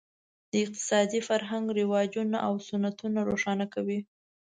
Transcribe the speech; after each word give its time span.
د 0.51 0.53
اقتصادي 0.63 1.19
فرهنګ 1.27 1.65
رواجونه 1.79 2.37
او 2.47 2.53
سنتونه 2.67 3.19
روښانه 3.29 3.65
کوي. 3.73 3.99